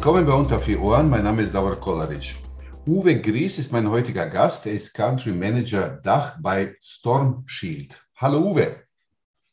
[0.00, 1.10] Willkommen bei Unter vier Ohren.
[1.10, 2.34] Mein Name ist Davor Kolaric.
[2.86, 4.64] Uwe Gries ist mein heutiger Gast.
[4.64, 8.02] Er ist Country Manager Dach bei Storm Shield.
[8.16, 8.84] Hallo Uwe.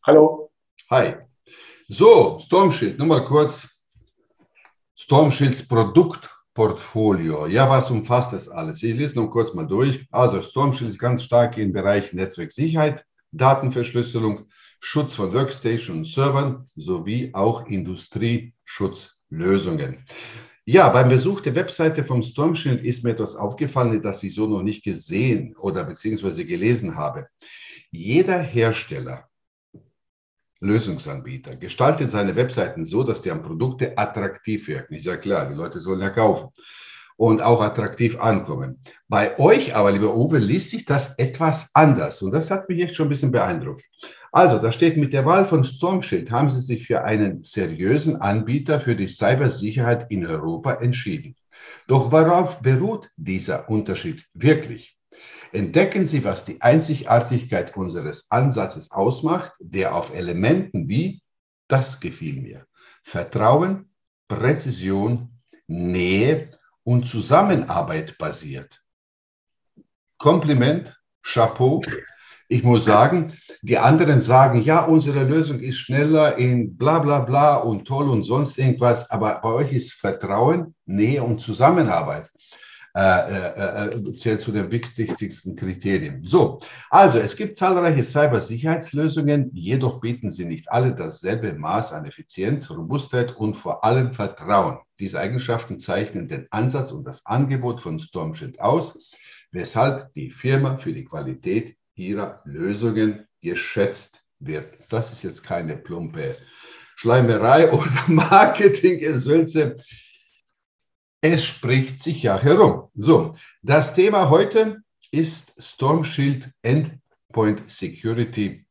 [0.05, 0.50] Hallo.
[0.89, 1.15] Hi.
[1.89, 3.68] So, Storm Shield, nur mal kurz.
[4.96, 7.48] Storm Shields Produktportfolio.
[7.48, 8.82] Ja, was umfasst das alles?
[8.84, 10.07] Ich lese noch kurz mal durch.
[10.11, 14.45] Also Storm Shield ist ganz stark im Bereich Netzwerksicherheit, Datenverschlüsselung,
[14.79, 17.65] Schutz von Workstation und Servern sowie auch
[19.29, 20.05] Industrieschutzlösungen.
[20.65, 24.47] Ja, beim Besuch der Webseite vom Storm Shield ist mir etwas aufgefallen, das ich so
[24.47, 27.27] noch nicht gesehen oder beziehungsweise gelesen habe.
[27.89, 29.29] Jeder Hersteller,
[30.59, 34.95] Lösungsanbieter, gestaltet seine Webseiten so, dass die Produkte attraktiv wirken.
[34.95, 36.50] Ist ja klar, die Leute sollen ja kaufen
[37.16, 38.81] und auch attraktiv ankommen.
[39.08, 42.95] Bei euch aber, lieber Uwe, liest sich das etwas anders und das hat mich echt
[42.95, 43.86] schon ein bisschen beeindruckt.
[44.31, 48.80] Also, da steht, mit der Wahl von Stormshield haben Sie sich für einen seriösen Anbieter
[48.80, 51.36] für die Cybersicherheit in Europa entschieden.
[51.88, 54.97] Doch worauf beruht dieser Unterschied wirklich?
[55.53, 61.22] Entdecken Sie, was die Einzigartigkeit unseres Ansatzes ausmacht, der auf Elementen wie,
[61.67, 62.66] das gefiel mir,
[63.03, 63.89] Vertrauen,
[64.28, 66.52] Präzision, Nähe
[66.84, 68.81] und Zusammenarbeit basiert.
[70.17, 71.81] Kompliment, Chapeau.
[72.50, 77.56] Ich muss sagen, die anderen sagen, ja, unsere Lösung ist schneller in bla bla bla
[77.56, 82.31] und toll und sonst irgendwas, aber bei euch ist Vertrauen, Nähe und Zusammenarbeit.
[82.98, 86.23] Äh, äh, äh, zählt zu den wichtigsten Kriterien.
[86.23, 92.72] So, also es gibt zahlreiche Cybersicherheitslösungen, jedoch bieten sie nicht alle dasselbe Maß an Effizienz,
[92.72, 94.80] Robustheit und vor allem Vertrauen.
[95.00, 98.98] Diese Eigenschaften zeichnen den Ansatz und das Angebot von Stormshield aus,
[99.52, 104.78] weshalb die Firma für die Qualität ihrer Lösungen geschätzt wird.
[104.90, 106.38] Das ist jetzt keine plumpe
[106.96, 109.78] Schleimerei oder Marketing-Gesülze.
[111.22, 112.90] Es spricht sich ja herum.
[112.94, 114.81] So, das Thema heute
[115.12, 118.66] ist Storm Shield Endpoint Security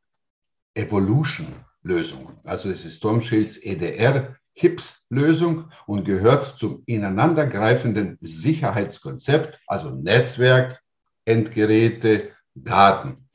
[0.75, 2.39] Evolution Lösung.
[2.45, 10.83] Also es ist Storm Shields EDR HIPS Lösung und gehört zum ineinandergreifenden Sicherheitskonzept, also Netzwerk,
[11.27, 13.29] Endgeräte, Daten.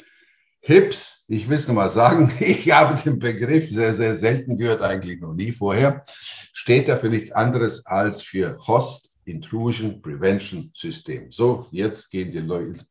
[0.64, 5.20] HIPS, ich will es nochmal sagen, ich habe den Begriff sehr, sehr selten gehört, eigentlich
[5.20, 6.06] noch nie vorher,
[6.54, 11.32] steht ja für nichts anderes als für Host Intrusion Prevention System.
[11.32, 12.40] So, jetzt gehen die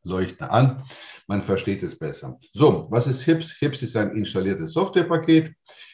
[0.04, 0.84] Leuchten an,
[1.26, 2.38] man versteht es besser.
[2.52, 3.52] So, was ist HIPS?
[3.58, 5.52] HIPS ist ein installiertes Softwarepaket.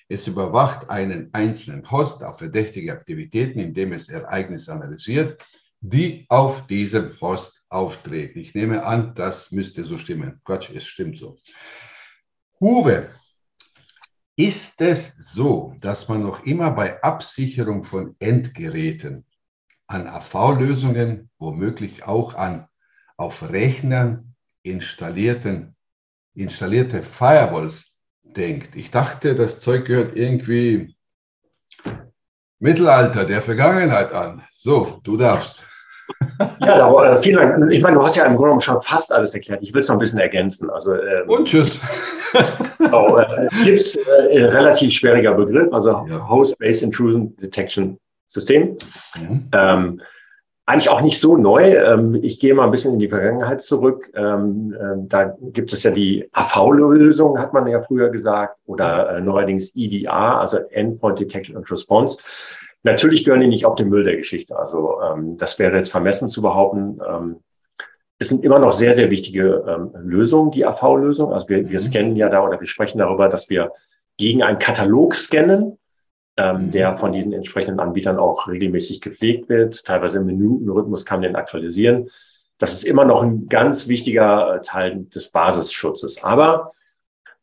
[0.09, 5.37] Es überwacht einen einzelnen Host auf verdächtige Aktivitäten, indem es Ereignisse analysiert,
[5.81, 8.38] die auf diesem Host auftreten.
[8.38, 10.41] Ich nehme an, das müsste so stimmen.
[10.44, 11.38] Quatsch, es stimmt so.
[12.60, 13.10] Uwe,
[14.37, 19.25] ist es so, dass man noch immer bei Absicherung von Endgeräten
[19.87, 22.69] an AV-Lösungen, womöglich auch an
[23.16, 25.76] auf Rechnern installierten,
[26.34, 28.76] installierte Firewalls denkt?
[28.76, 30.96] Ich dachte, das Zeug gehört irgendwie
[32.59, 34.43] Mittelalter, der Vergangenheit an.
[34.50, 35.65] So, du darfst.
[36.61, 37.72] Ja, aber, äh, vielen Dank.
[37.72, 39.62] Ich meine, du hast ja im Grunde schon fast alles erklärt.
[39.62, 40.71] Ich will es noch ein bisschen ergänzen.
[40.71, 41.81] Also, ähm, Und tschüss.
[42.93, 46.28] oh, äh, GIPS, äh, relativ schwieriger Begriff, also ja.
[46.28, 48.77] Host-Based Intrusion Detection System.
[49.19, 49.49] Mhm.
[49.53, 50.00] Ähm,
[50.66, 51.77] eigentlich auch nicht so neu.
[51.77, 54.10] Ähm, ich gehe mal ein bisschen in die Vergangenheit zurück.
[54.15, 59.21] Ähm, äh, da gibt es ja die AV-Lösung, hat man ja früher gesagt, oder äh,
[59.21, 62.21] neuerdings EDR, also Endpoint Detection and Response.
[62.82, 64.59] Natürlich gehören die nicht auf den Müll der Geschichte.
[64.59, 67.00] Also ähm, das wäre jetzt vermessen zu behaupten.
[67.09, 67.37] Ähm,
[68.19, 71.32] es sind immer noch sehr, sehr wichtige ähm, Lösungen, die AV-Lösung.
[71.32, 71.84] Also wir, wir mhm.
[71.84, 73.72] scannen ja da oder wir sprechen darüber, dass wir
[74.16, 75.78] gegen einen Katalog scannen,
[76.37, 76.71] ähm, mhm.
[76.71, 79.85] der von diesen entsprechenden Anbietern auch regelmäßig gepflegt wird.
[79.85, 82.11] Teilweise im Minutenrhythmus kann man den aktualisieren.
[82.59, 86.23] Das ist immer noch ein ganz wichtiger äh, Teil des Basisschutzes.
[86.23, 86.73] Aber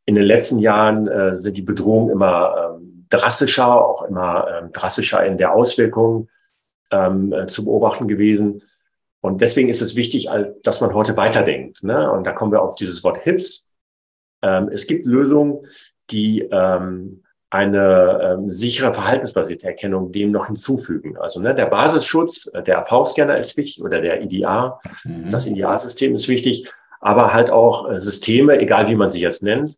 [0.05, 5.25] in den letzten Jahren äh, sind die Bedrohungen immer ähm, drastischer, auch immer ähm, drastischer
[5.25, 6.29] in der Auswirkung
[6.91, 8.63] ähm, äh, zu beobachten gewesen.
[9.21, 10.29] Und deswegen ist es wichtig,
[10.63, 11.83] dass man heute weiterdenkt.
[11.83, 12.11] Ne?
[12.11, 13.67] Und da kommen wir auf dieses Wort HIPS.
[14.41, 15.65] Ähm, es gibt Lösungen,
[16.09, 17.22] die ähm,
[17.53, 21.17] eine ähm, sichere verhaltensbasierte Erkennung dem noch hinzufügen.
[21.17, 25.29] Also ne, der Basisschutz, äh, der AV-Scanner ist wichtig oder der IDA, mhm.
[25.29, 26.67] das IDA-System ist wichtig,
[26.99, 29.77] aber halt auch äh, Systeme, egal wie man sie jetzt nennt,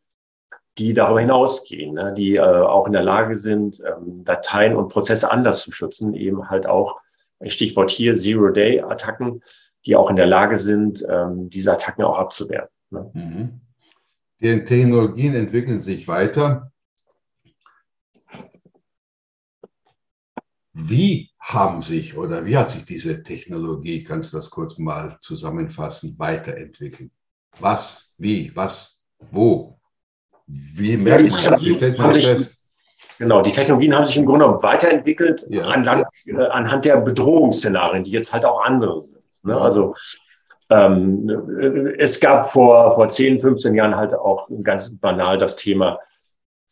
[0.77, 5.29] die darüber hinausgehen, ne, die äh, auch in der Lage sind, ähm, Dateien und Prozesse
[5.29, 7.01] anders zu schützen, eben halt auch,
[7.47, 9.43] Stichwort hier, Zero-Day-Attacken,
[9.85, 12.69] die auch in der Lage sind, ähm, diese Attacken auch abzuwehren.
[12.89, 13.11] Ne.
[13.13, 13.61] Mhm.
[14.39, 16.71] Die Technologien entwickeln sich weiter.
[20.77, 26.19] Wie haben sich oder wie hat sich diese Technologie, kannst du das kurz mal zusammenfassen,
[26.19, 27.11] weiterentwickelt?
[27.59, 28.99] Was, wie, was,
[29.31, 29.79] wo?
[30.45, 31.61] Wie merkt man das?
[31.63, 32.57] Wie stellt man das fest?
[33.17, 35.63] Genau, die Technologien haben sich im Grunde genommen weiterentwickelt ja.
[35.63, 39.23] anhand, äh, anhand der Bedrohungsszenarien, die jetzt halt auch andere sind.
[39.43, 39.57] Ne?
[39.57, 39.95] Also
[40.69, 41.29] ähm,
[41.97, 45.99] es gab vor, vor 10, 15 Jahren halt auch ganz banal das Thema,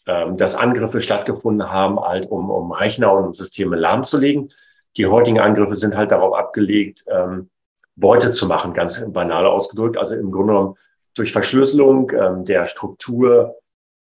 [0.05, 4.51] ähm, dass Angriffe stattgefunden haben, halt um, um Rechner und um Systeme lahmzulegen.
[4.97, 7.49] Die heutigen Angriffe sind halt darauf abgelegt, ähm,
[7.95, 9.97] Beute zu machen, ganz banal ausgedrückt.
[9.97, 10.75] Also im Grunde genommen
[11.15, 13.55] durch Verschlüsselung ähm, der Struktur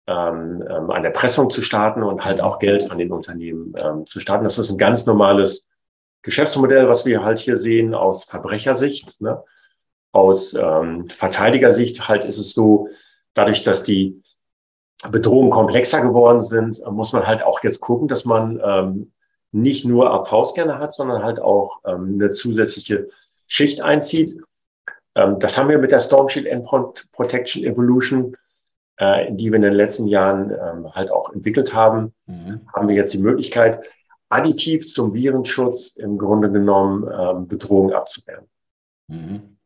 [0.06, 4.20] ähm, ähm, eine Erpressung zu starten und halt auch Geld von den Unternehmen ähm, zu
[4.20, 4.44] starten.
[4.44, 5.66] Das ist ein ganz normales
[6.22, 9.20] Geschäftsmodell, was wir halt hier sehen aus Verbrechersicht.
[9.20, 9.42] Ne?
[10.12, 12.88] Aus ähm, Verteidigersicht halt ist es so,
[13.34, 14.22] dadurch, dass die
[15.10, 19.12] Bedrohungen komplexer geworden sind, muss man halt auch jetzt gucken, dass man ähm,
[19.52, 23.08] nicht nur AV-Scanner hat, sondern halt auch ähm, eine zusätzliche
[23.46, 24.40] Schicht einzieht.
[25.14, 28.36] Ähm, das haben wir mit der Storm Shield Endpoint Protection Evolution,
[28.96, 32.60] äh, die wir in den letzten Jahren ähm, halt auch entwickelt haben, mhm.
[32.72, 33.82] haben wir jetzt die Möglichkeit,
[34.28, 38.46] additiv zum Virenschutz im Grunde genommen ähm, Bedrohungen abzuwehren.
[39.08, 39.56] Mhm.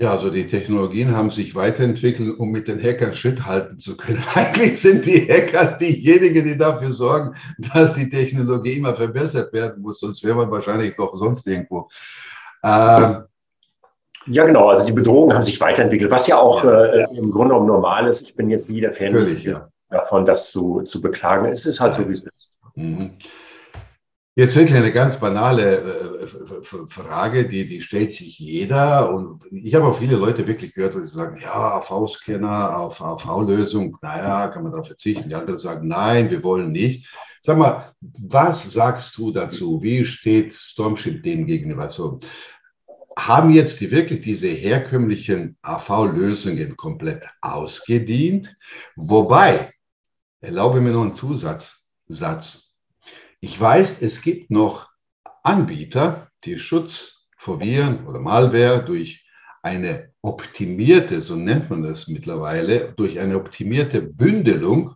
[0.00, 4.24] Ja, also die Technologien haben sich weiterentwickelt, um mit den Hackern Schritt halten zu können.
[4.34, 7.34] Eigentlich sind die Hacker diejenigen, die dafür sorgen,
[7.74, 11.86] dass die Technologie immer verbessert werden muss, sonst wäre man wahrscheinlich doch sonst irgendwo.
[12.64, 13.24] Ähm,
[14.26, 14.70] ja, genau.
[14.70, 18.22] Also die Bedrohungen haben sich weiterentwickelt, was ja auch äh, im Grunde genommen normal ist.
[18.22, 19.68] Ich bin jetzt nie der Fan Völlig, ja.
[19.90, 21.44] davon, das zu, zu beklagen.
[21.44, 22.52] Es ist halt so, wie es ist.
[22.74, 23.18] Mhm.
[24.36, 26.26] Jetzt wirklich eine ganz banale äh,
[26.86, 29.12] Frage, die, die stellt sich jeder.
[29.12, 34.62] Und ich habe auch viele Leute wirklich gehört, die sagen, ja, AV-Scanner, AV-Lösung, naja, kann
[34.62, 35.28] man darauf verzichten.
[35.28, 37.08] Die anderen sagen, nein, wir wollen nicht.
[37.40, 39.82] Sag mal, was sagst du dazu?
[39.82, 41.82] Wie steht Stormship dem gegenüber?
[41.82, 42.20] Also,
[43.18, 48.54] haben jetzt die wirklich diese herkömmlichen AV-Lösungen komplett ausgedient?
[48.94, 49.72] Wobei,
[50.40, 52.69] erlaube mir noch einen Zusatzsatz.
[53.40, 54.90] Ich weiß, es gibt noch
[55.42, 59.26] Anbieter, die Schutz vor Viren oder Malware durch
[59.62, 64.94] eine optimierte, so nennt man das mittlerweile, durch eine optimierte Bündelung,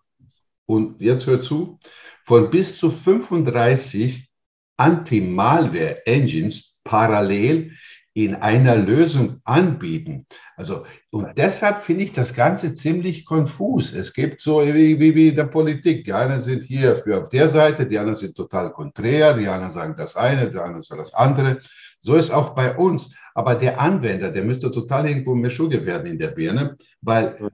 [0.66, 1.78] und jetzt hört zu,
[2.24, 4.28] von bis zu 35
[4.76, 7.72] Anti-Malware-Engines parallel
[8.14, 10.26] in einer Lösung anbieten.
[10.56, 13.92] Also, und deshalb finde ich das Ganze ziemlich konfus.
[13.92, 16.04] Es gibt so wie, wie, wie der Politik.
[16.04, 19.72] Die einen sind hier für auf der Seite, die anderen sind total konträr, die anderen
[19.72, 21.60] sagen das eine, die anderen sagen das andere.
[21.98, 23.12] So ist auch bei uns.
[23.34, 27.50] Aber der Anwender, der müsste total irgendwo Mischugge werden in der Birne, weil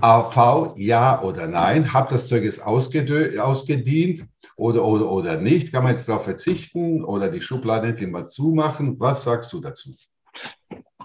[0.00, 4.26] AV, ja oder nein, hat das Zeug jetzt ausgedient
[4.56, 5.72] oder, oder, oder nicht?
[5.72, 8.98] Kann man jetzt darauf verzichten oder die Schublade endlich mal zumachen?
[9.00, 9.90] Was sagst du dazu?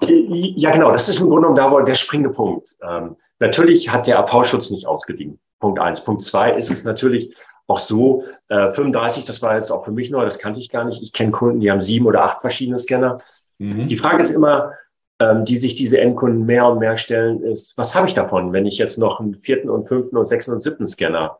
[0.01, 2.75] Ja, genau, das ist im Grunde genommen der springende Punkt.
[2.81, 5.39] Ähm, natürlich hat der AV-Schutz nicht ausgedient.
[5.59, 6.03] Punkt eins.
[6.03, 7.35] Punkt zwei ist es natürlich
[7.67, 10.85] auch so, äh, 35, das war jetzt auch für mich neu, das kannte ich gar
[10.85, 11.03] nicht.
[11.03, 13.19] Ich kenne Kunden, die haben sieben oder acht verschiedene Scanner.
[13.59, 13.87] Mhm.
[13.87, 14.73] Die Frage ist immer,
[15.19, 18.65] ähm, die sich diese Endkunden mehr und mehr stellen, ist, was habe ich davon, wenn
[18.65, 21.37] ich jetzt noch einen vierten und fünften und sechsten und siebten Scanner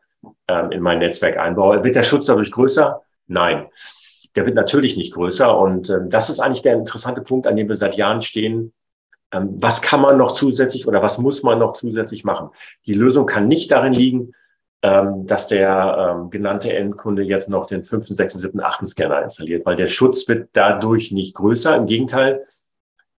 [0.48, 1.82] ähm, in mein Netzwerk einbaue?
[1.84, 3.02] Wird der Schutz dadurch größer?
[3.26, 3.66] Nein.
[4.36, 5.58] Der wird natürlich nicht größer.
[5.58, 8.72] Und ähm, das ist eigentlich der interessante Punkt, an dem wir seit Jahren stehen.
[9.32, 12.50] Ähm, was kann man noch zusätzlich oder was muss man noch zusätzlich machen?
[12.86, 14.32] Die Lösung kann nicht darin liegen,
[14.82, 19.66] ähm, dass der ähm, genannte Endkunde jetzt noch den fünften, sechsten, siebten, achten Scanner installiert,
[19.66, 21.76] weil der Schutz wird dadurch nicht größer.
[21.76, 22.46] Im Gegenteil,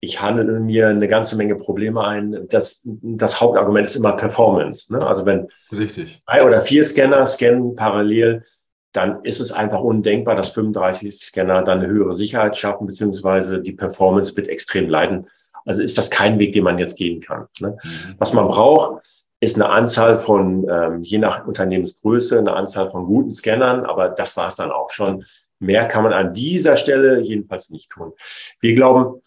[0.01, 2.47] ich handle mir eine ganze Menge Probleme ein.
[2.49, 4.93] Das, das Hauptargument ist immer Performance.
[4.93, 5.07] Ne?
[5.07, 6.23] Also wenn Richtig.
[6.27, 8.45] drei oder vier Scanner scannen parallel,
[8.93, 13.73] dann ist es einfach undenkbar, dass 35 Scanner dann eine höhere Sicherheit schaffen, beziehungsweise die
[13.73, 15.29] Performance wird extrem leiden.
[15.67, 17.47] Also ist das kein Weg, den man jetzt gehen kann.
[17.61, 17.77] Ne?
[17.83, 18.15] Mhm.
[18.19, 19.05] Was man braucht,
[19.39, 24.37] ist eine Anzahl von, ähm, je nach Unternehmensgröße, eine Anzahl von guten Scannern, aber das
[24.37, 25.25] war es dann auch schon.
[25.59, 28.13] Mehr kann man an dieser Stelle jedenfalls nicht tun.
[28.61, 29.21] Wir glauben,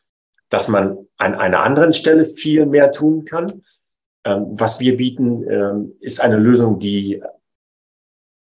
[0.53, 3.63] dass man an einer anderen Stelle viel mehr tun kann.
[4.23, 7.23] Ähm, was wir bieten, ähm, ist eine Lösung, die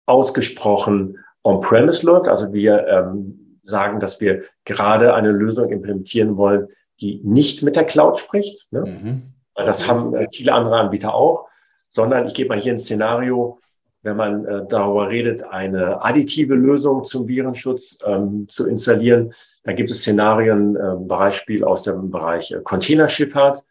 [0.05, 2.27] ausgesprochen on-premise läuft.
[2.27, 6.67] Also wir ähm, sagen, dass wir gerade eine Lösung implementieren wollen,
[6.99, 8.67] die nicht mit der Cloud spricht.
[8.71, 8.81] Ne?
[8.81, 9.33] Mhm.
[9.55, 11.47] Das haben äh, viele andere Anbieter auch,
[11.87, 13.61] sondern ich gebe mal hier ein Szenario,
[14.05, 19.33] wenn man äh, darüber redet, eine additive Lösung zum Virenschutz ähm, zu installieren.
[19.63, 23.63] Da gibt es Szenarien, äh, Beispiel aus dem Bereich äh, Containerschifffahrt.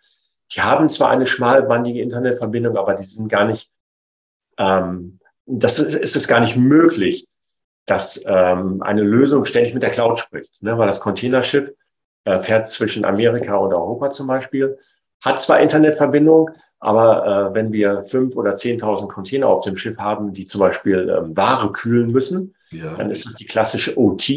[0.52, 3.70] Die haben zwar eine schmalbandige Internetverbindung, aber die sind gar nicht,
[4.58, 7.28] ähm, das ist, ist es gar nicht möglich,
[7.86, 10.76] dass ähm, eine Lösung ständig mit der Cloud spricht, ne?
[10.76, 11.70] weil das Containerschiff
[12.24, 14.78] äh, fährt zwischen Amerika und Europa zum Beispiel,
[15.24, 16.50] hat zwar Internetverbindung,
[16.84, 21.08] aber äh, wenn wir fünf oder zehntausend Container auf dem Schiff haben, die zum Beispiel
[21.08, 22.94] ähm, Ware kühlen müssen, ja.
[22.94, 24.28] dann ist das die klassische OT.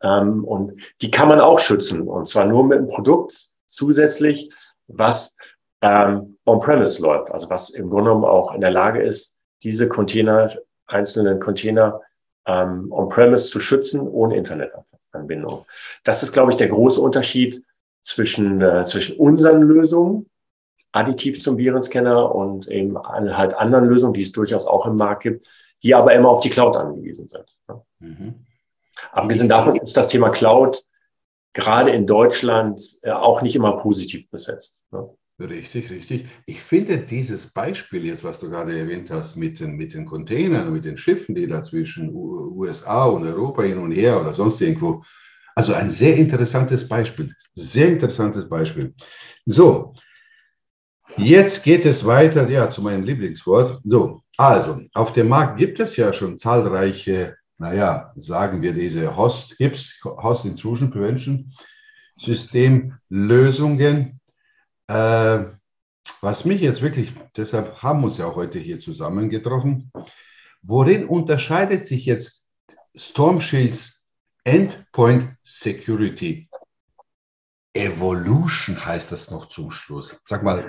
[0.00, 2.06] Ähm, und die kann man auch schützen.
[2.06, 4.52] Und zwar nur mit einem Produkt zusätzlich,
[4.86, 5.34] was
[5.82, 7.32] ähm, on-premise läuft.
[7.32, 10.54] Also was im Grunde genommen auch in der Lage ist, diese Container,
[10.86, 12.00] einzelnen Container
[12.46, 15.66] ähm, on-premise zu schützen ohne Internetanbindung.
[16.04, 17.64] Das ist, glaube ich, der große Unterschied
[18.04, 20.30] zwischen, äh, zwischen unseren Lösungen,
[20.92, 25.46] additiv zum Virenscanner und eben halt anderen Lösungen, die es durchaus auch im Markt gibt,
[25.82, 27.56] die aber immer auf die Cloud angewiesen sind.
[28.00, 28.46] Mhm.
[29.12, 30.82] Abgesehen davon ist das Thema Cloud
[31.52, 34.82] gerade in Deutschland äh, auch nicht immer positiv besetzt.
[34.92, 35.08] Ne?
[35.40, 36.28] Richtig, richtig.
[36.44, 40.72] Ich finde dieses Beispiel jetzt, was du gerade erwähnt hast, mit den, mit den Containern,
[40.72, 45.02] mit den Schiffen, die da zwischen USA und Europa hin und her oder sonst irgendwo,
[45.56, 47.34] also ein sehr interessantes Beispiel.
[47.54, 48.94] Sehr interessantes Beispiel.
[49.46, 49.94] So,
[51.16, 53.80] jetzt geht es weiter, ja, zu meinem Lieblingswort.
[53.84, 59.54] So, also, auf dem Markt gibt es ja schon zahlreiche, naja, sagen wir diese Host,
[59.58, 61.52] HIPS, Host Intrusion Prevention
[62.18, 64.20] Systemlösungen,
[64.88, 65.44] äh,
[66.20, 69.90] was mich jetzt wirklich, deshalb haben wir uns ja heute hier zusammengetroffen,
[70.62, 72.48] worin unterscheidet sich jetzt
[72.94, 74.04] Storm Shields
[74.44, 76.49] Endpoint Security
[77.72, 80.20] Evolution heißt das noch zum Schluss.
[80.24, 80.68] Sag mal,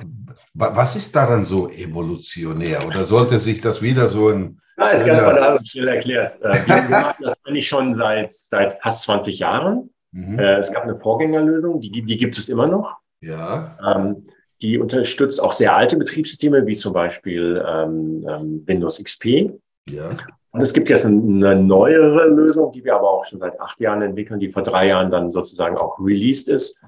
[0.53, 2.85] was ist daran so evolutionär?
[2.85, 4.61] Oder sollte sich das wieder so ein.
[4.77, 6.39] Ja, ist ganz banal schnell erklärt.
[6.41, 9.89] Äh, wir, machen das eigentlich schon seit, seit fast 20 Jahren.
[10.11, 10.39] Mhm.
[10.39, 12.97] Äh, es gab eine Vorgängerlösung, die, die gibt es immer noch.
[13.21, 13.77] Ja.
[13.85, 14.23] Ähm,
[14.61, 19.51] die unterstützt auch sehr alte Betriebssysteme, wie zum Beispiel ähm, ähm Windows XP.
[19.89, 20.11] Ja.
[20.51, 24.01] Und es gibt jetzt eine neuere Lösung, die wir aber auch schon seit acht Jahren
[24.01, 26.79] entwickeln, die vor drei Jahren dann sozusagen auch released ist.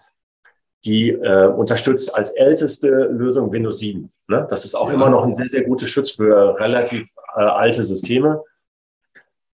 [0.83, 4.11] Die äh, unterstützt als älteste Lösung Windows 7.
[4.27, 4.45] Ne?
[4.49, 4.95] Das ist auch ja.
[4.95, 8.43] immer noch ein sehr, sehr gutes Schutz für relativ äh, alte Systeme.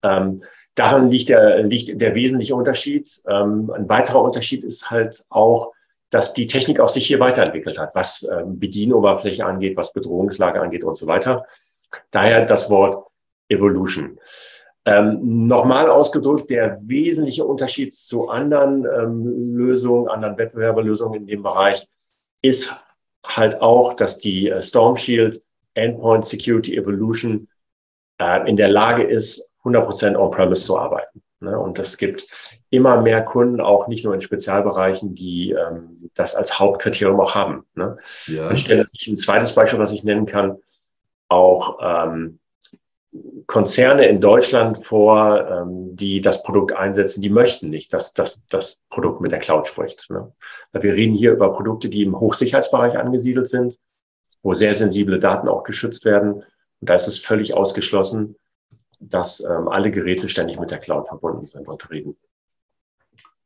[0.02, 0.42] Ähm,
[0.74, 3.22] daran liegt der, liegt der wesentliche Unterschied.
[3.28, 5.72] Ähm, ein weiterer Unterschied ist halt auch,
[6.10, 10.82] dass die Technik auch sich hier weiterentwickelt hat, was ähm, Bedienoberfläche angeht, was Bedrohungslage angeht
[10.82, 11.46] und so weiter.
[12.10, 13.09] Daher das Wort
[13.50, 14.18] Evolution.
[14.86, 21.86] Ähm, Nochmal ausgedrückt, der wesentliche Unterschied zu anderen ähm, Lösungen, anderen Wettbewerberlösungen in dem Bereich
[22.40, 22.74] ist
[23.24, 25.42] halt auch, dass die äh, Storm Shield
[25.74, 27.48] Endpoint Security Evolution
[28.18, 31.22] äh, in der Lage ist, 100% on-premise zu arbeiten.
[31.40, 31.58] Ne?
[31.58, 32.26] Und es gibt
[32.70, 37.66] immer mehr Kunden, auch nicht nur in Spezialbereichen, die ähm, das als Hauptkriterium auch haben.
[37.74, 37.98] Ne?
[38.26, 38.50] Ja.
[38.52, 40.58] Ich stelle sich ein zweites Beispiel, was ich nennen kann,
[41.28, 42.38] auch ähm,
[43.46, 48.82] Konzerne in Deutschland vor, ähm, die das Produkt einsetzen, die möchten nicht, dass, dass das
[48.88, 50.08] Produkt mit der Cloud spricht.
[50.10, 50.32] Ne?
[50.72, 53.78] Wir reden hier über Produkte, die im Hochsicherheitsbereich angesiedelt sind,
[54.42, 56.34] wo sehr sensible Daten auch geschützt werden.
[56.34, 58.36] Und da ist es völlig ausgeschlossen,
[59.00, 62.16] dass ähm, alle Geräte ständig mit der Cloud verbunden sind und reden.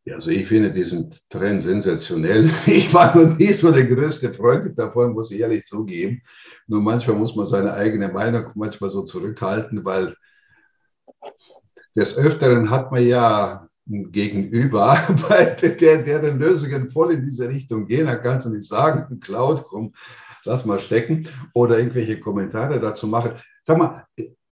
[0.07, 2.51] Ja, also ich finde diesen Trend sensationell.
[2.67, 6.21] Ich war noch nie so der größte Freund davon, muss ich ehrlich zugeben.
[6.67, 10.15] Nur manchmal muss man seine eigene Meinung manchmal so zurückhalten, weil
[11.97, 14.99] des Öfteren hat man ja ein Gegenüber,
[15.63, 18.07] der, der den Lösungen voll in diese Richtung gehen.
[18.07, 19.93] Da kannst du nicht sagen, Cloud, komm,
[20.45, 23.33] lass mal stecken oder irgendwelche Kommentare dazu machen.
[23.63, 24.07] Sag mal,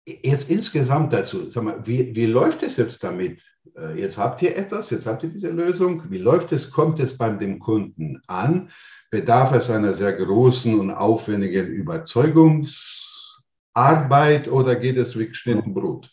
[0.05, 3.41] jetzt insgesamt dazu, sag mal, wie, wie läuft es jetzt damit?
[3.79, 6.03] Äh, jetzt habt ihr etwas, jetzt habt ihr diese Lösung.
[6.09, 6.69] Wie läuft es?
[6.71, 8.69] Kommt es beim dem Kunden an?
[9.09, 16.11] Bedarf es einer sehr großen und aufwendigen Überzeugungsarbeit oder geht es wie geschnitten Brot?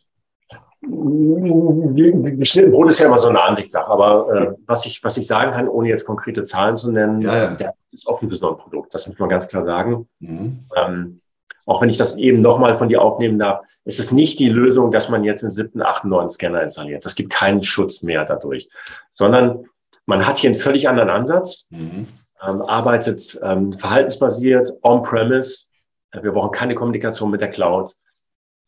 [0.80, 5.50] Geschnitten Brot ist ja immer so eine Ansichtssache, aber äh, was, ich, was ich sagen
[5.50, 7.54] kann, ohne jetzt konkrete Zahlen zu nennen, ja, ja.
[7.54, 8.94] der ist offen für so ein Produkt.
[8.94, 10.08] Das muss man ganz klar sagen.
[10.20, 10.60] Mhm.
[10.74, 11.20] Ähm,
[11.66, 14.92] auch wenn ich das eben nochmal von dir aufnehmen darf, ist es nicht die Lösung,
[14.92, 17.04] dass man jetzt einen siebten, achten, neuen Scanner installiert.
[17.04, 18.68] Das gibt keinen Schutz mehr dadurch,
[19.12, 19.66] sondern
[20.06, 22.06] man hat hier einen völlig anderen Ansatz, mhm.
[22.42, 25.66] ähm, arbeitet ähm, verhaltensbasiert, on-premise.
[26.12, 27.92] Äh, wir brauchen keine Kommunikation mit der Cloud.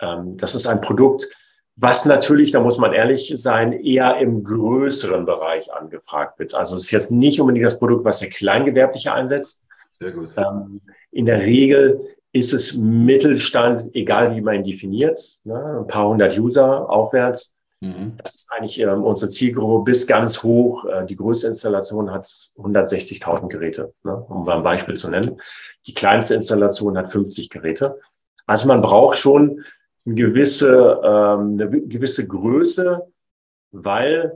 [0.00, 1.28] Ähm, das ist ein Produkt,
[1.76, 6.54] was natürlich, da muss man ehrlich sein, eher im größeren Bereich angefragt wird.
[6.54, 9.62] Also es ist jetzt nicht unbedingt das Produkt, was der Kleingewerbliche einsetzt.
[9.92, 10.30] Sehr gut.
[10.36, 10.80] Ähm,
[11.12, 12.00] in der Regel
[12.32, 17.56] ist es Mittelstand, egal wie man ihn definiert, ne, ein paar hundert User aufwärts.
[17.80, 18.14] Mhm.
[18.16, 20.84] Das ist eigentlich ähm, unsere Zielgruppe bis ganz hoch.
[20.84, 25.40] Äh, die größte Installation hat 160.000 Geräte, ne, um mal ein Beispiel zu nennen.
[25.86, 27.98] Die kleinste Installation hat 50 Geräte.
[28.46, 29.64] Also man braucht schon
[30.04, 33.06] eine gewisse, ähm, eine gewisse Größe,
[33.70, 34.32] weil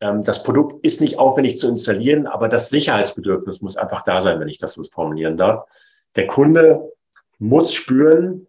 [0.00, 4.40] ähm, das Produkt ist nicht aufwendig zu installieren, aber das Sicherheitsbedürfnis muss einfach da sein,
[4.40, 5.66] wenn ich das so formulieren darf.
[6.16, 6.90] Der Kunde
[7.40, 8.46] muss spüren,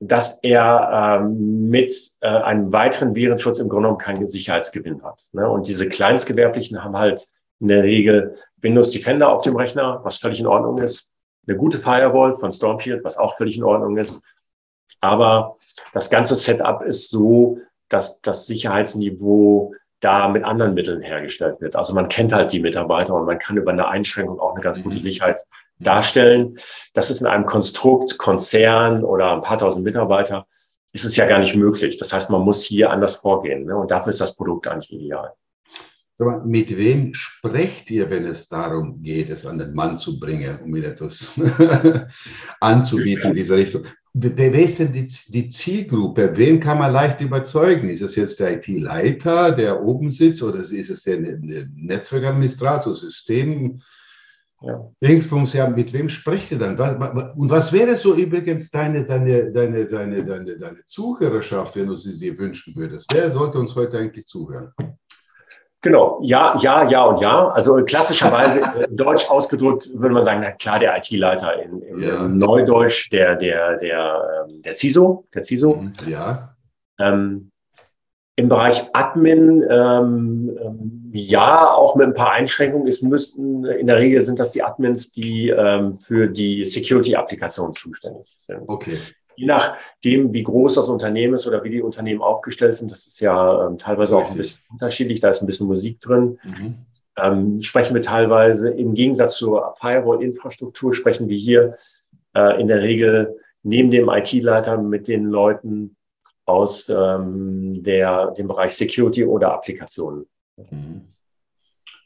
[0.00, 5.22] dass er ähm, mit äh, einem weiteren Virenschutz im Grunde genommen keinen Sicherheitsgewinn hat.
[5.32, 5.48] Ne?
[5.48, 7.24] Und diese Kleinstgewerblichen haben halt
[7.60, 11.12] in der Regel Windows Defender auf dem Rechner, was völlig in Ordnung ist.
[11.46, 14.24] Eine gute Firewall von Stormfield, was auch völlig in Ordnung ist.
[15.00, 15.56] Aber
[15.92, 21.76] das ganze Setup ist so, dass das Sicherheitsniveau da mit anderen Mitteln hergestellt wird.
[21.76, 24.82] Also man kennt halt die Mitarbeiter und man kann über eine Einschränkung auch eine ganz
[24.82, 25.00] gute mhm.
[25.00, 25.40] Sicherheit
[25.82, 26.58] darstellen.
[26.94, 30.46] Das ist in einem Konstrukt, Konzern oder ein paar tausend Mitarbeiter,
[30.92, 31.96] ist es ja gar nicht möglich.
[31.96, 33.64] Das heißt, man muss hier anders vorgehen.
[33.64, 33.76] Ne?
[33.76, 35.32] Und dafür ist das Produkt eigentlich ideal.
[36.18, 40.58] Mal, mit wem sprecht ihr, wenn es darum geht, es an den Mann zu bringen,
[40.62, 41.32] um ihm etwas
[42.60, 43.84] anzubieten in dieser Richtung?
[44.14, 46.36] Wer ist denn die, die, Zielgruppe?
[46.36, 47.88] Wen kann man leicht überzeugen?
[47.88, 53.80] Ist es jetzt der IT-Leiter, der oben sitzt, oder ist es der Netzwerkadministrator, System?
[54.64, 54.88] Ja.
[55.00, 56.78] Dingsbums, ja, mit wem sprecht ihr dann?
[57.36, 62.18] Und was wäre so übrigens deine, deine, deine, deine, deine, deine Zuhörerschaft, wenn du sie
[62.18, 63.12] dir wünschen würdest?
[63.12, 64.72] Wer sollte uns heute eigentlich zuhören?
[65.80, 67.48] Genau, ja, ja, ja und ja.
[67.48, 72.28] Also klassischerweise Deutsch ausgedrückt würde man sagen, na klar, der IT-Leiter in, in ja.
[72.28, 75.74] Neudeutsch, der, der, der, ähm, der CISO, der CISO.
[75.74, 76.54] Mhm, ja.
[77.00, 77.51] Ähm,
[78.34, 82.88] Im Bereich Admin, ähm, ähm, ja, auch mit ein paar Einschränkungen.
[82.88, 88.32] Es müssten, in der Regel sind das die Admins, die ähm, für die Security-Applikation zuständig
[88.38, 88.68] sind.
[88.68, 88.96] Okay
[89.36, 93.20] je nachdem, wie groß das Unternehmen ist oder wie die Unternehmen aufgestellt sind, das ist
[93.20, 96.38] ja ähm, teilweise auch ein bisschen unterschiedlich, da ist ein bisschen Musik drin.
[96.42, 96.74] Mhm.
[97.16, 101.76] Ähm, sprechen wir teilweise im Gegensatz zur Firewall-Infrastruktur, sprechen wir hier
[102.34, 105.96] äh, in der Regel neben dem IT-Leiter mit den Leuten
[106.44, 110.26] aus ähm, der, dem Bereich Security oder Applikationen.
[110.70, 111.12] Mhm.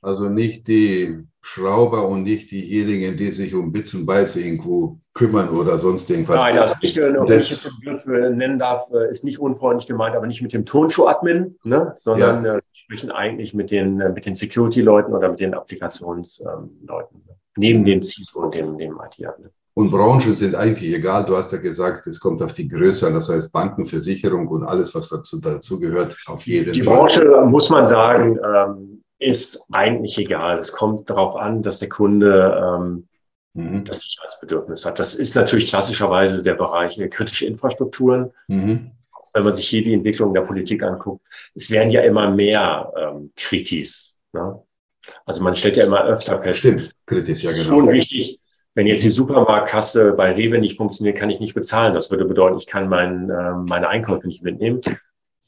[0.03, 5.49] Also nicht die Schrauber und nicht diejenigen, die sich um Bits und Bytes irgendwo kümmern
[5.49, 6.41] oder sonst irgendwas.
[6.41, 10.15] Nein, das nicht, wenn ich jetzt den Begriff nennen darf, äh, ist nicht unfreundlich gemeint,
[10.15, 12.57] aber nicht mit dem Turnschuh-Admin, ne, sondern ja.
[12.57, 17.85] äh, sprechen eigentlich mit den, äh, mit den Security-Leuten oder mit den Applikationsleuten, ähm, neben
[17.85, 19.51] dem CISO und dem, dem IT-Admin.
[19.79, 21.27] Und Branchen sind eigentlich egal.
[21.27, 23.13] Du hast ja gesagt, es kommt auf die Größe an.
[23.13, 26.95] Das heißt Banken, Versicherung und alles, was dazu, dazu gehört, auf jeden die Fall.
[26.95, 30.61] Die Branche, muss man sagen, ähm, ist eigentlich egal.
[30.61, 33.09] Es kommt darauf an, dass der Kunde ähm,
[33.53, 33.85] mhm.
[33.85, 34.99] das Sicherheitsbedürfnis hat.
[34.99, 38.33] Das ist natürlich klassischerweise der Bereich kritische Infrastrukturen.
[38.49, 38.93] Mhm.
[39.35, 41.23] Wenn man sich hier die Entwicklung der Politik anguckt,
[41.55, 44.17] es werden ja immer mehr ähm, Kritis.
[44.33, 44.59] Ne?
[45.27, 46.61] Also man stellt ja immer öfter fest.
[46.61, 47.81] Stimmt, Kritis, ja genau.
[47.81, 48.41] Schon wichtig,
[48.77, 51.95] wenn jetzt die Supermarktkasse bei Rewe nicht funktioniert, kann ich nicht bezahlen.
[51.95, 54.83] Das würde bedeuten, ich kann mein, äh, meine Einkäufe nicht mitnehmen.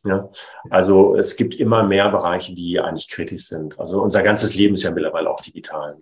[0.03, 0.31] Ja,
[0.71, 3.79] also es gibt immer mehr Bereiche, die eigentlich kritisch sind.
[3.79, 5.99] Also unser ganzes Leben ist ja mittlerweile auch digital.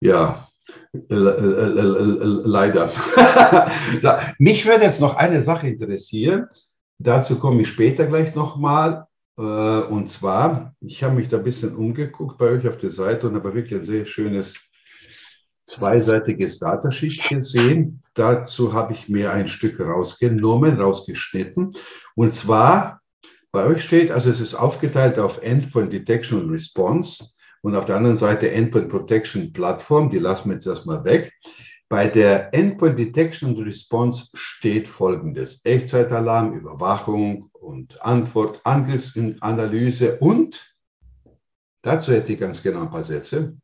[0.00, 0.46] Ja,
[1.08, 2.92] leider.
[4.38, 6.48] Mich würde jetzt noch eine Sache interessieren.
[6.98, 9.06] Dazu komme ich später gleich nochmal.
[9.38, 13.26] Äh, und zwar, ich habe mich da ein bisschen umgeguckt bei euch auf der Seite
[13.28, 14.67] und habe wirklich ein sehr schönes
[15.68, 18.02] zweiseitiges Datasheet gesehen.
[18.14, 21.76] Dazu habe ich mir ein Stück rausgenommen, rausgeschnitten.
[22.16, 23.00] Und zwar
[23.52, 27.24] bei euch steht, also es ist aufgeteilt auf Endpoint Detection und Response
[27.62, 31.32] und auf der anderen Seite Endpoint Protection Plattform, die lassen wir jetzt erstmal weg.
[31.88, 40.76] Bei der Endpoint Detection und Response steht folgendes: Echtzeitalarm, Überwachung und Antwort, Angriffsanalyse und
[41.82, 43.56] dazu hätte ich ganz genau ein paar Sätze.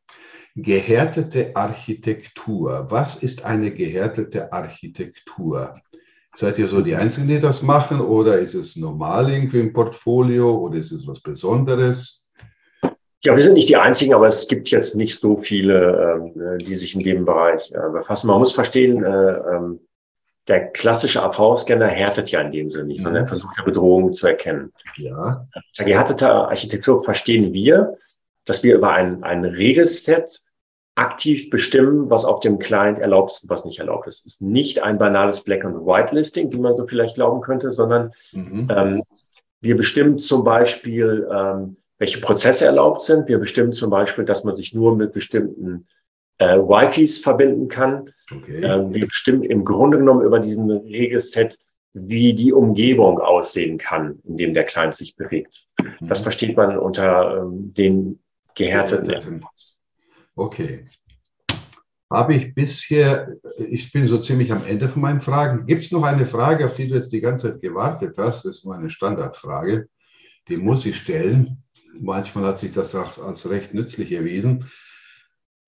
[0.57, 2.87] Gehärtete Architektur.
[2.89, 5.75] Was ist eine gehärtete Architektur?
[6.37, 10.57] Seid ihr so die Einzigen, die das machen oder ist es normal irgendwie im Portfolio
[10.59, 12.29] oder ist es was Besonderes?
[13.25, 16.75] Ja, wir sind nicht die Einzigen, aber es gibt jetzt nicht so viele, ähm, die
[16.75, 18.27] sich in dem Bereich äh, befassen.
[18.27, 19.81] Man muss verstehen, äh, ähm,
[20.47, 23.29] der klassische AV-Scanner härtet ja in dem Sinne nicht, sondern er mhm.
[23.29, 24.73] versucht ja Bedrohungen zu erkennen.
[24.97, 25.47] Ja.
[25.55, 27.97] Unter gehärteter Architektur verstehen wir,
[28.45, 30.43] dass wir über ein, ein Regelset
[30.97, 34.25] aktiv bestimmen, was auf dem Client erlaubt ist und was nicht erlaubt ist.
[34.27, 37.73] Es ist nicht ein banales Black and White Listing, wie man so vielleicht glauben könnte,
[37.73, 38.69] sondern mhm.
[38.71, 39.03] ähm,
[39.61, 43.29] wir bestimmen zum Beispiel, ähm, welche Prozesse erlaubt sind.
[43.29, 45.87] Wir bestimmen zum Beispiel, dass man sich nur mit bestimmten
[46.39, 48.11] äh, Wi-Fis verbinden kann.
[48.31, 48.63] Okay.
[48.63, 51.59] Ähm, wir bestimmen im Grunde genommen über diesen Regelset,
[51.93, 55.67] wie die Umgebung aussehen kann, in dem der Client sich bewegt.
[55.81, 56.09] Mhm.
[56.09, 58.21] Das versteht man unter ähm, den
[58.55, 59.45] gehärteten
[60.37, 60.89] Okay.
[62.11, 65.67] habe ich bisher, ich bin so ziemlich am Ende von meinen Fragen.
[65.67, 68.45] Gibt es noch eine Frage, auf die du jetzt die ganze Zeit gewartet hast?
[68.45, 69.89] Das ist meine Standardfrage.
[70.49, 71.63] Die muss ich stellen.
[71.99, 74.65] Manchmal hat sich das auch als recht nützlich erwiesen.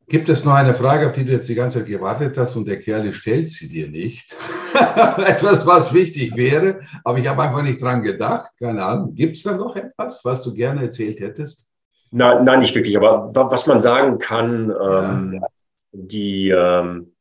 [0.08, 2.68] Gibt es noch eine Frage, auf die du jetzt die ganze Zeit gewartet hast und
[2.68, 4.36] der Kerl stellt sie dir nicht?
[4.74, 8.52] etwas, was wichtig wäre, aber ich habe einfach nicht dran gedacht.
[8.58, 9.14] Keine Ahnung.
[9.14, 11.65] Gibt es da noch etwas, was du gerne erzählt hättest?
[12.10, 12.96] Nein, nein, nicht wirklich.
[12.96, 15.48] Aber was man sagen kann, ähm, ja.
[15.92, 17.12] die, ähm,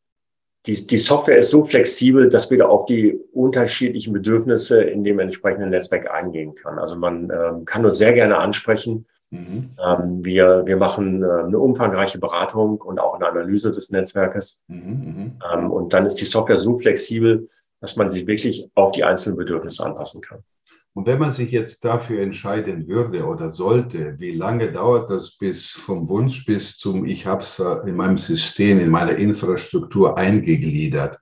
[0.66, 5.20] die, die Software ist so flexibel, dass wir da auf die unterschiedlichen Bedürfnisse in dem
[5.20, 6.80] entsprechenden Netzwerk eingehen kann.
[6.80, 9.72] Also man ähm, kann uns sehr gerne ansprechen Mhm.
[9.84, 14.64] Ähm, wir, wir machen äh, eine umfangreiche Beratung und auch eine Analyse des Netzwerkes.
[14.68, 17.48] Mhm, mhm, ähm, und dann ist die Software so flexibel,
[17.82, 20.40] dass man sie wirklich auf die einzelnen Bedürfnisse anpassen kann.
[20.96, 25.72] Und wenn man sich jetzt dafür entscheiden würde oder sollte, wie lange dauert das bis
[25.72, 31.20] vom Wunsch bis zum, ich habe es in meinem System, in meiner Infrastruktur eingegliedert?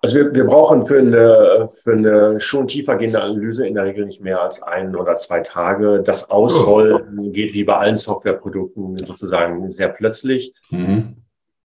[0.00, 4.20] Also wir, wir brauchen für eine, für eine schon tiefergehende Analyse in der Regel nicht
[4.20, 6.00] mehr als ein oder zwei Tage.
[6.04, 10.54] Das Ausrollen geht wie bei allen Softwareprodukten sozusagen sehr plötzlich.
[10.70, 11.16] Mhm.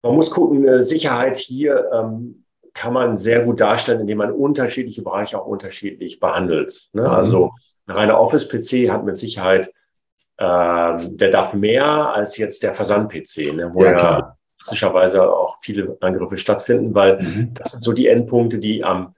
[0.01, 2.45] Man muss gucken, äh, Sicherheit hier ähm,
[2.77, 6.89] kann man sehr gut darstellen, indem man unterschiedliche Bereiche auch unterschiedlich behandelt.
[6.93, 7.01] Ne?
[7.01, 7.07] Mhm.
[7.07, 7.51] Also
[7.87, 9.73] ein reiner Office-PC hat mit Sicherheit,
[10.37, 13.71] ähm, der darf mehr als jetzt der Versand-PC, ne?
[13.73, 17.53] wo ja, er klassischerweise auch viele Angriffe stattfinden, weil mhm.
[17.55, 19.15] das sind so die Endpunkte, die am,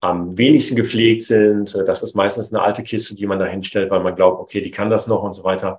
[0.00, 1.74] am wenigsten gepflegt sind.
[1.86, 4.70] Das ist meistens eine alte Kiste, die man da hinstellt, weil man glaubt, okay, die
[4.70, 5.78] kann das noch und so weiter.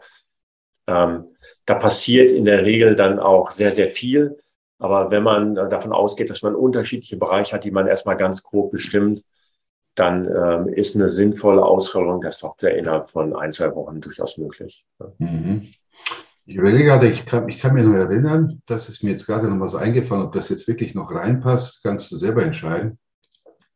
[0.87, 4.39] Ähm, da passiert in der Regel dann auch sehr, sehr viel.
[4.81, 8.71] Aber wenn man davon ausgeht, dass man unterschiedliche Bereiche hat, die man erstmal ganz grob
[8.71, 9.23] bestimmt,
[9.93, 14.83] dann ähm, ist eine sinnvolle Ausrollung der Software innerhalb von ein, zwei Wochen durchaus möglich.
[15.19, 15.67] Mhm.
[16.47, 19.47] Ich überlege gerade, ich kann, ich kann mir noch erinnern, das ist mir jetzt gerade
[19.47, 22.97] noch was eingefallen, ob das jetzt wirklich noch reinpasst, kannst du selber entscheiden.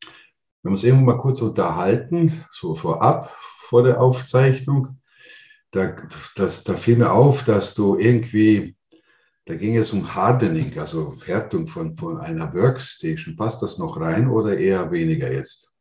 [0.00, 4.98] Wir haben uns irgendwo mal kurz unterhalten, so vorab, vor der Aufzeichnung.
[5.70, 5.94] Da,
[6.34, 8.74] das, da fiel mir auf, dass du irgendwie,
[9.46, 13.36] da ging es um Hardening, also Härtung von, von einer Workstation.
[13.36, 15.72] Passt das noch rein oder eher weniger jetzt?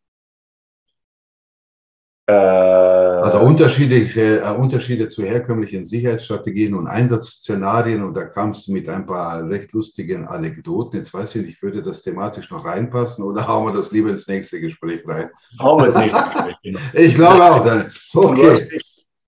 [2.27, 8.87] Äh, also Unterschiede, äh, Unterschiede zu herkömmlichen Sicherheitsstrategien und Einsatzszenarien und da kamst du mit
[8.87, 10.97] ein paar recht lustigen Anekdoten.
[10.97, 14.27] Jetzt weiß ich nicht, würde das thematisch noch reinpassen oder hauen wir das lieber ins
[14.27, 15.31] nächste Gespräch rein?
[15.59, 16.55] Hauen wir ins nächste Gespräch.
[16.61, 16.79] Genau.
[16.93, 17.65] Ich glaube auch.
[17.65, 17.91] Dann.
[18.13, 18.79] Okay.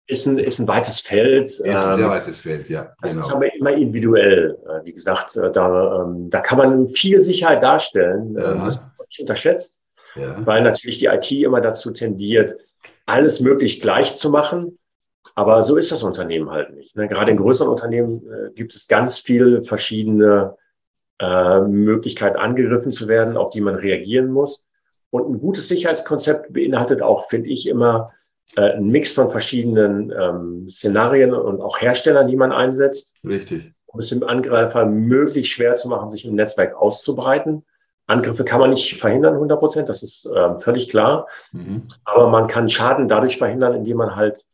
[0.09, 1.45] Ist ein, ist ein weites Feld.
[1.45, 2.93] Ist ein sehr ähm, weites Feld, ja.
[3.01, 3.25] Das genau.
[3.25, 4.57] ist aber immer individuell.
[4.65, 8.33] Äh, wie gesagt, da, ähm, da kann man viel Sicherheit darstellen.
[8.37, 8.65] Ja.
[8.65, 9.81] Das wird nicht unterschätzt,
[10.15, 10.45] ja.
[10.45, 12.55] weil natürlich die IT immer dazu tendiert,
[13.05, 14.79] alles möglich gleich zu machen.
[15.35, 16.95] Aber so ist das Unternehmen halt nicht.
[16.95, 17.09] Ne?
[17.09, 20.55] Gerade in größeren Unternehmen äh, gibt es ganz viele verschiedene
[21.19, 24.67] äh, Möglichkeiten, angegriffen zu werden, auf die man reagieren muss.
[25.09, 28.13] Und ein gutes Sicherheitskonzept beinhaltet auch, finde ich, immer
[28.55, 33.15] äh, einen Mix von verschiedenen ähm, Szenarien und auch Herstellern, die man einsetzt.
[33.23, 33.73] Richtig.
[33.85, 37.65] Um es dem Angreifer möglichst schwer zu machen, sich im Netzwerk auszubreiten.
[38.05, 41.27] Angriffe kann man nicht verhindern, 100 Prozent, das ist ähm, völlig klar.
[41.51, 41.83] Mhm.
[42.05, 44.45] Aber man kann Schaden dadurch verhindern, indem man halt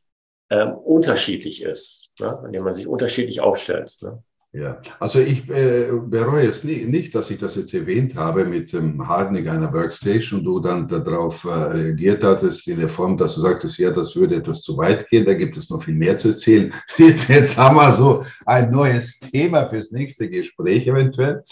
[0.49, 2.41] ähm, unterschiedlich ist, ne?
[2.45, 3.97] indem man sich unterschiedlich aufstellt.
[4.01, 4.23] Ne?
[4.55, 8.71] Ja, also ich äh, bereue es nie, nicht, dass ich das jetzt erwähnt habe mit
[8.71, 13.41] dem Hardening einer Workstation du dann darauf äh, reagiert hattest in der Form, dass du
[13.41, 16.29] sagtest, ja, das würde etwas zu weit gehen, da gibt es noch viel mehr zu
[16.29, 16.71] erzählen.
[16.97, 21.43] Jetzt haben wir so ein neues Thema fürs nächste Gespräch eventuell.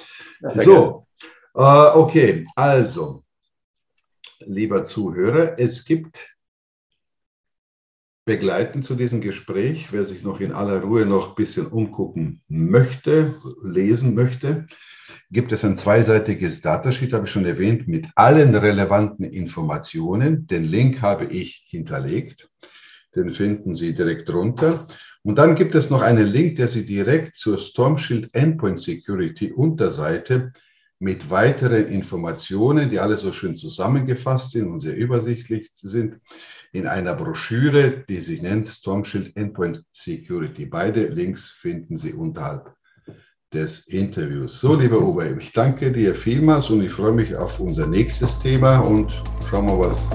[0.51, 1.07] So,
[1.53, 3.25] Uh, okay, also,
[4.39, 6.30] lieber Zuhörer, es gibt
[8.25, 13.39] begleitend zu diesem Gespräch, wer sich noch in aller Ruhe noch ein bisschen umgucken möchte,
[13.63, 14.67] lesen möchte,
[15.31, 20.45] gibt es ein zweiseitiges Datasheet, habe ich schon erwähnt, mit allen relevanten Informationen.
[20.45, 22.49] Den Link habe ich hinterlegt.
[23.15, 24.87] Den finden Sie direkt drunter.
[25.23, 30.53] Und dann gibt es noch einen Link, der Sie direkt zur Stormshield Endpoint Security Unterseite
[30.99, 36.19] mit weiteren Informationen, die alle so schön zusammengefasst sind und sehr übersichtlich sind,
[36.71, 40.65] in einer Broschüre, die sich nennt Stormshield Endpoint Security.
[40.65, 42.73] Beide Links finden Sie unterhalb
[43.53, 44.61] des Interviews.
[44.61, 48.79] So, lieber Uwe, ich danke dir vielmals und ich freue mich auf unser nächstes Thema
[48.79, 50.09] und schauen wir, was,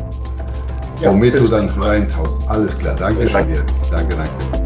[1.02, 2.48] ja, womit du dann reintauchst.
[2.48, 3.66] Alles klar, danke schön dir.
[3.90, 4.65] Danke, danke.